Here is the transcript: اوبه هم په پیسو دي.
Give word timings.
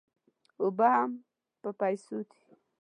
اوبه 0.61 0.87
هم 0.97 1.11
په 1.61 1.69
پیسو 1.79 2.17
دي. 2.29 2.43